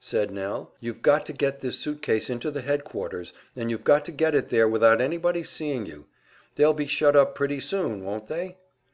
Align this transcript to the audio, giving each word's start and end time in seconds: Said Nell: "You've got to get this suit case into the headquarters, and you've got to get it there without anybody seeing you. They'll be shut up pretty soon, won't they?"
Said 0.00 0.30
Nell: 0.30 0.74
"You've 0.80 1.00
got 1.00 1.24
to 1.24 1.32
get 1.32 1.62
this 1.62 1.78
suit 1.78 2.02
case 2.02 2.28
into 2.28 2.50
the 2.50 2.60
headquarters, 2.60 3.32
and 3.56 3.70
you've 3.70 3.84
got 3.84 4.04
to 4.04 4.12
get 4.12 4.34
it 4.34 4.50
there 4.50 4.68
without 4.68 5.00
anybody 5.00 5.42
seeing 5.42 5.86
you. 5.86 6.04
They'll 6.56 6.74
be 6.74 6.86
shut 6.86 7.16
up 7.16 7.34
pretty 7.34 7.60
soon, 7.60 8.04
won't 8.04 8.26
they?" 8.28 8.58